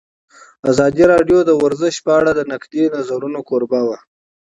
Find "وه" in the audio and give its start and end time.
3.87-3.97